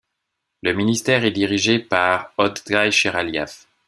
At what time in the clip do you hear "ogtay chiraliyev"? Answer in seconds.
2.39-3.67